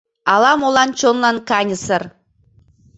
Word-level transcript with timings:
Ала-молан 0.33 0.89
чонлан 0.99 1.37
каньысыр... 1.49 2.03